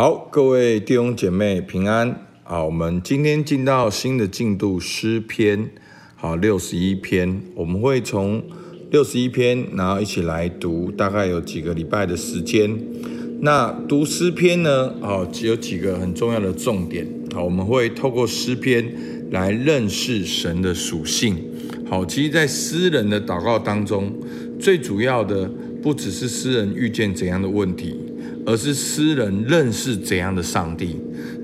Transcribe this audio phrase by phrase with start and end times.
[0.00, 2.24] 好，各位弟兄姐妹平安。
[2.42, 5.68] 好，我们今天进到新的进度，诗篇，
[6.16, 8.42] 好，六十一篇，我们会从
[8.90, 12.78] 六十一篇，然后一起来读，大概有几个礼拜的时间。
[13.42, 17.06] 那读诗篇呢，好，有几个很重要的重点。
[17.34, 18.90] 好，我们会透过诗篇
[19.30, 21.36] 来认识神的属性。
[21.86, 24.10] 好，其实，在诗人的祷告当中，
[24.58, 25.50] 最主要的
[25.82, 27.96] 不只是诗人遇见怎样的问题。
[28.46, 30.96] 而是诗人认识怎样的上帝，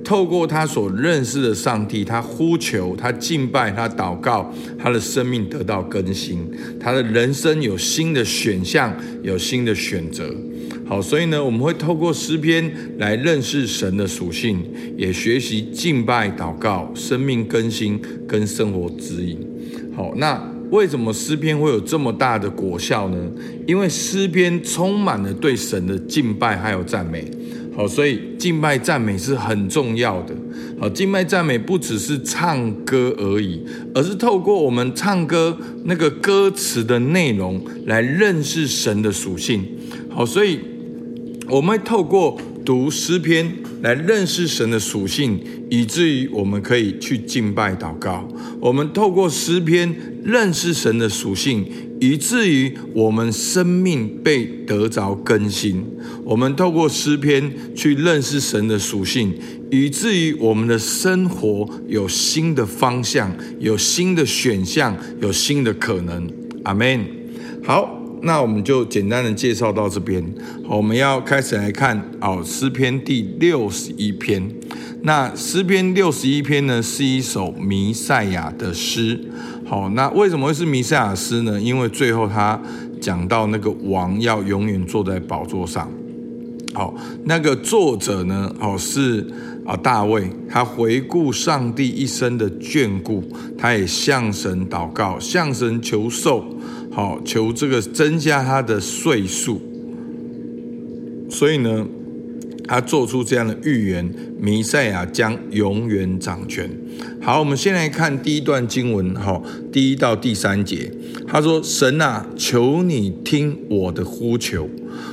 [0.04, 6.48] 透过他所认识的上帝，他呼求，他敬拜，他祷告，他的生命得到更新，
[6.80, 10.35] 他的人生有新的选项，有新的选择。
[10.86, 14.63] 好，所以呢，我们会透过诗篇来认识神的属性，
[14.96, 19.38] 也学习敬拜、祷告、生命更新跟生活指引。
[19.94, 20.55] 好，那。
[20.70, 23.16] 为什么诗篇会有这么大的果效呢？
[23.66, 27.30] 因为诗篇充满了对神的敬拜还有赞美。
[27.76, 30.34] 好，所以敬拜赞美是很重要的。
[30.80, 33.62] 好，敬拜赞美不只是唱歌而已，
[33.94, 39.62] 而是透过我们唱歌那个歌词的内容来认识神的属性。
[40.08, 40.58] 好，所以
[41.48, 43.50] 我们会透过读诗篇
[43.81, 48.28] 来认识神的属性，以至于我们可以去敬拜祷告。
[48.61, 49.95] 我们透过诗篇。
[50.27, 51.64] 认识神的属性，
[52.00, 55.84] 以至于我们生命被得着更新。
[56.25, 59.33] 我们透过诗篇去认识神的属性，
[59.70, 66.28] 以至于我们的生活有新的方向，有新的选项，有新的可能。
[66.64, 67.06] 阿门。
[67.62, 70.25] 好，那我们就简单的介绍到这边。
[70.67, 74.50] 好，我们要开始来看哦，诗篇第六十一篇。
[75.03, 79.20] 那诗篇六十一篇呢，是一首弥赛亚的诗。
[79.64, 81.61] 好，那为什么会是弥赛亚诗呢？
[81.61, 82.61] 因为最后他
[83.00, 85.89] 讲到那个王要永远坐在宝座上。
[86.75, 86.94] 好，
[87.25, 89.27] 那个作者呢，哦是
[89.64, 93.22] 啊大卫，他回顾上帝一生的眷顾，
[93.56, 96.44] 他也向神祷告，向神求寿，
[96.96, 99.60] 好求这个增加它的岁数。
[101.28, 101.86] 所以呢，
[102.66, 106.71] 他做出这样的预言，弥赛亚将永远掌权。
[107.21, 110.91] 好，我们先来看第一段经文，哈，第一到第三节，
[111.26, 114.69] 他说：“神啊，求你听我的呼求，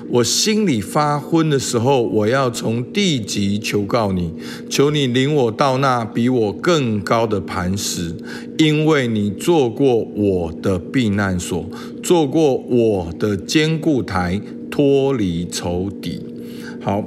[0.09, 4.31] 我心里发昏的时候，我要从地极求告你，
[4.69, 8.15] 求你领我到那比我更高的磐石，
[8.57, 11.69] 因为你做过我的避难所，
[12.01, 14.39] 做过我的坚固台，
[14.71, 16.21] 脱离仇敌。”
[16.81, 17.03] 好。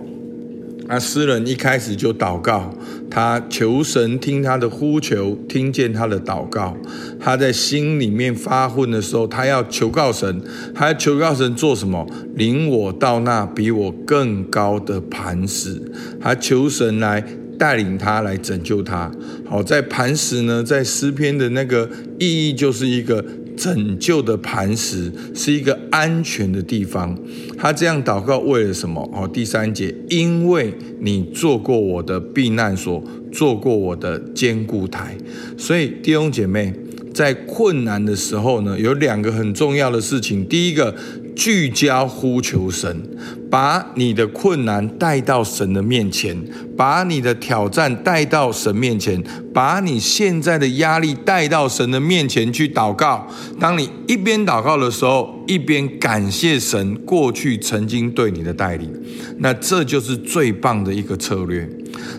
[0.89, 2.73] 那诗人一开始就祷告，
[3.11, 6.77] 他求神听他的呼求，听见他的祷告。
[7.19, 10.41] 他在心里面发昏的时候，他要求告神，
[10.75, 12.07] 他要求告神做什么？
[12.35, 15.83] 领我到那比我更高的磐石。
[16.21, 17.25] 他求神来
[17.59, 19.11] 带领他，来拯救他。
[19.45, 23.25] 好，在磐石呢，在诗篇的那个意义就是一个。
[23.57, 27.19] 拯救的磐石是一个安全的地方。
[27.57, 29.01] 他这样祷告为了什么？
[29.15, 33.03] 哦，第三节，因为你做过我的避难所，
[33.33, 35.17] 做过我的坚固台。
[35.57, 36.73] 所以弟兄姐妹，
[37.13, 40.45] 在困难的时候呢，有两个很重要的事情。
[40.47, 40.95] 第一个。
[41.37, 43.03] 聚焦呼求神，
[43.51, 46.35] 把你的困难带到神的面前，
[46.75, 53.27] 把你的挑战带到神面前，把你现在的压力带到神的面前去祷告。
[53.61, 58.91] 当你一边祷告的时候，一边感谢神过去曾经对你的带领，
[59.39, 61.69] 那这就是最棒的一个策略。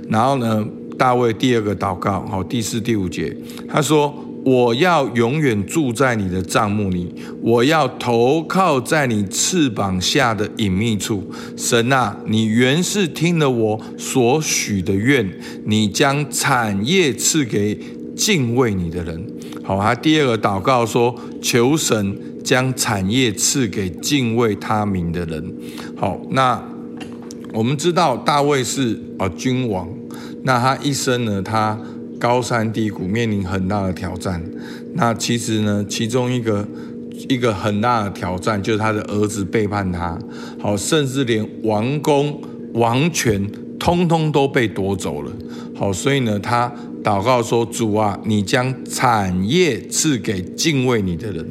[0.10, 0.64] 然后呢，
[0.96, 3.36] 大卫第二个祷告，好，第四、第五节，
[3.68, 4.24] 他说。
[4.48, 11.30] 我要永远住在你的帐幕里，我要投靠在你翅膀下的隐秘处。
[11.58, 15.30] 神啊，你原是听了我所许的愿，
[15.66, 17.78] 你将产业赐给
[18.16, 19.22] 敬畏你的人。
[19.66, 25.54] 好，他第二个祷告说：求神将产业赐给敬畏他名的人。
[25.98, 26.64] 好，那
[27.52, 29.90] 我们知道大卫是啊君王，
[30.44, 31.78] 那他一生呢，他。
[32.20, 34.44] 高山低谷，面临很大的挑战。
[34.94, 36.68] 那其实呢，其中一个
[37.30, 40.18] 一个很大的挑战就是他的儿子背叛他，
[40.60, 42.42] 好，甚至连王宫、
[42.74, 43.48] 王权
[43.80, 45.32] 通通都被夺走了。
[45.76, 46.74] 好，所以呢，他
[47.04, 51.46] 祷告说：“主啊，你将产业赐给敬畏你的人。”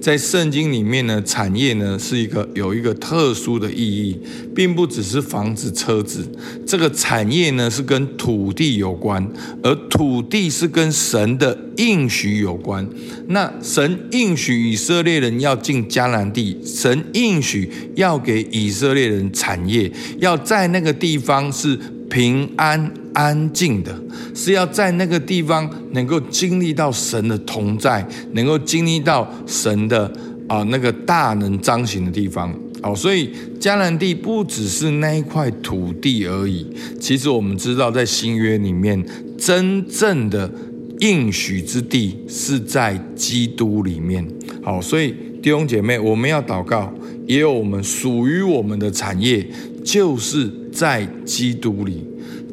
[0.00, 4.18] 在圣经里面呢，产业呢是一个有一个特殊的意义，
[4.54, 6.26] 并不只是房子、车子。
[6.66, 9.26] 这个产业呢是跟土地有关，
[9.62, 12.88] 而土地是跟神的应许有关。
[13.28, 21.78] 那神应许以色列人要进迦南地，神应许要给以色列人产业，要在那个地方是
[22.08, 23.98] 平安安静的，
[24.34, 30.12] 是要在那个地方能够经历到神的同在，能够经历到神的
[30.46, 32.54] 啊那个大能彰显的地方。
[32.82, 36.66] 哦，所以迦南地不只是那一块土地而已。
[37.00, 39.02] 其实我们知道，在新约里面，
[39.38, 40.52] 真正的
[41.00, 44.24] 应许之地是在基督里面。
[44.62, 46.92] 好，所以弟兄姐妹，我们要祷告，
[47.26, 49.44] 也有我们属于我们的产业，
[49.82, 52.04] 就是在基督里，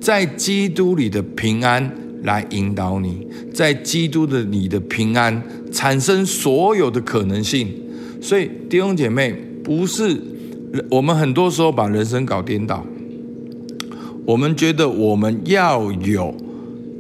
[0.04, 1.90] 在基督里的平安
[2.24, 5.42] 来引导你，在基督的你的平安
[5.72, 7.70] 产生所有的可能性。
[8.22, 9.34] 所以弟兄姐妹，
[9.64, 10.20] 不是
[10.90, 12.86] 我们很多时候把人生搞颠倒，
[14.26, 16.36] 我们觉得我们要有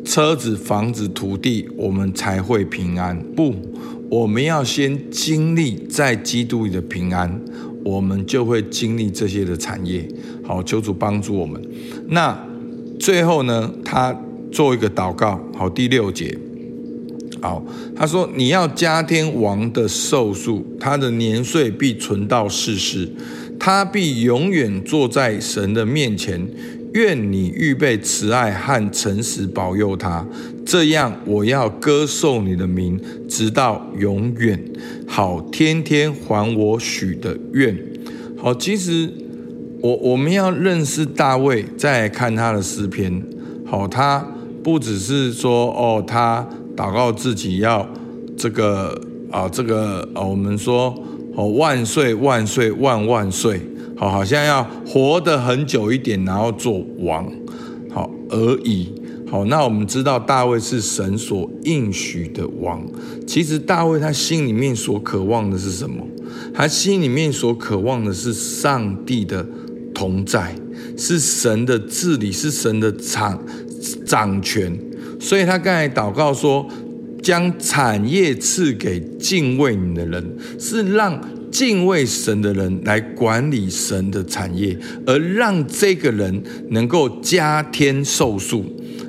[0.06, 3.21] 车子、房子、土地，我们才会平安。
[3.35, 3.53] 不，
[4.09, 7.41] 我们要先经历在基督里的平安，
[7.83, 10.07] 我们就会经历这些的产业。
[10.41, 11.61] 好，求主帮助我们。
[12.07, 12.38] 那
[13.00, 14.16] 最后呢，他
[14.51, 15.40] 做一个祷告。
[15.57, 16.38] 好，第六节。
[17.42, 17.62] 好，
[17.95, 23.10] 他说：“你要加天王的寿数，他的年岁必存到世世，
[23.60, 26.48] 他必永远坐在神的面前。
[26.94, 30.25] 愿你预备慈爱和诚实保佑他，
[30.63, 34.63] 这样我要歌颂你的名，直到永远。
[35.07, 37.75] 好，天天还我许的愿。
[38.38, 39.12] 好，其实
[39.83, 43.21] 我我们要认识大卫，再看他的诗篇。
[43.65, 44.25] 好，他
[44.63, 47.88] 不只是说哦，他。”祷告自己要
[48.35, 49.00] 这个
[49.30, 50.91] 啊，这个啊，我们说
[51.35, 53.62] 哦，万岁万岁万万岁，
[53.95, 57.31] 好，好像要活得很久一点，然后做王，
[57.91, 58.91] 好而已。
[59.30, 62.83] 好，那我们知道大卫是神所应许的王。
[63.27, 66.03] 其实大卫他心里面所渴望的是什么？
[66.56, 69.45] 他心里面所渴望的是上帝的
[69.94, 70.56] 同在，
[70.98, 73.40] 是神的治理，是神的掌
[74.06, 74.78] 掌权。
[75.19, 76.68] 所以他刚才祷告说，
[77.22, 81.19] 将产业赐给敬畏你的人，是让
[81.51, 88.66] 敬畏神的人来管理神的产业，而让这个人能够加添寿数。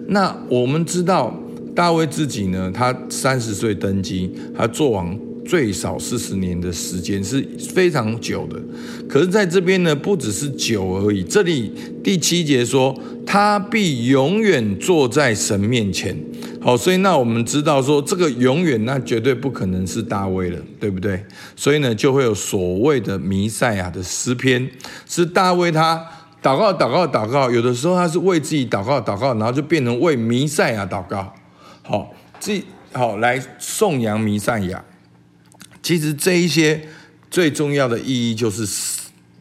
[0.09, 1.35] 那我们知道
[1.75, 5.19] 大卫自己呢，他三十岁登基，他做王。
[5.44, 8.61] 最少四十年的时间是非常久的，
[9.08, 11.23] 可是在这边呢，不只是久而已。
[11.23, 16.17] 这里第七节说，他必永远坐在神面前。
[16.61, 21.23] 好，所以那我们知道说，这个永远那绝对不可能是大卫了，对不对？
[21.55, 24.67] 所以呢，就会有所谓的弥赛亚的诗篇，
[25.06, 26.02] 是大卫他
[26.43, 31.31] 祷告、祷告、祷告，有的时候他是为自己祷告、祷告，然后就变成为弥赛亚祷告。
[31.82, 32.62] 好，这
[32.93, 34.82] 好来颂扬弥赛亚。
[35.85, 36.89] 其实这一些
[37.31, 38.67] 最重要的意义，就是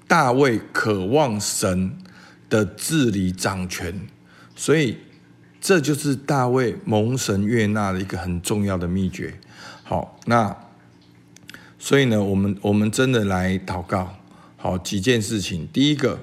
[0.10, 1.98] 大卫渴望神
[2.50, 4.02] 的治理掌权，
[4.54, 4.98] 所以
[5.62, 9.36] 这就是大卫蒙神悦纳的一个很重要的秘诀。
[9.84, 10.54] 好，那
[11.80, 14.14] 所以呢，我们我们真的来祷告，
[14.58, 15.66] 好几件事情。
[15.72, 16.20] 第一个，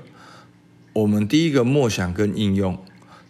[0.92, 2.78] 我们第一个默想跟应用，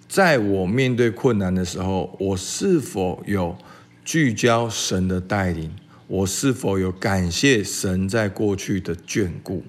[0.09, 3.57] 在我面对困难的时候，我是否有
[4.05, 5.71] 聚焦神的带领？
[6.11, 9.63] 我是否有感谢神在过去的眷顾？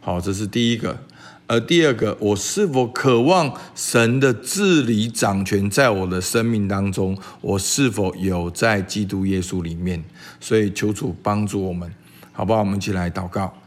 [0.00, 1.00] 好，这是第一个。
[1.48, 7.18] 而第二个，我是否渴望神的治理掌权在我的生命当中？
[7.40, 10.04] 我是否有在基督耶稣里面？
[10.38, 11.92] 所以求主帮助我们，
[12.30, 12.60] 好不好？
[12.60, 13.59] 我们一起来祷告。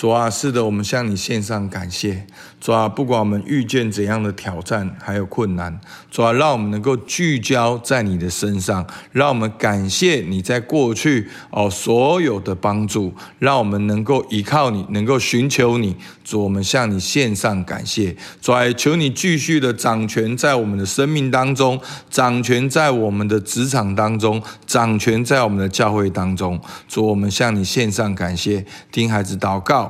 [0.00, 2.26] 主啊，是的，我们向你献上感谢。
[2.58, 5.78] 主啊，不管我们遇见怎样的挑战，还有困难，
[6.10, 15.94] 主啊，让我们能够聚焦在你的身上，让我们感谢你在过去哦所有的帮助，让我们能够依靠你，能够寻求你。
[16.24, 18.16] 主，我们向你献上感谢。
[18.40, 21.78] 主啊，求你继续的掌权在我们的生命当中，
[22.08, 26.58] 掌权在我们的职场当中，掌权在我们的教会当中。
[26.88, 29.89] 主，我们向你献上感谢，听孩子祷告。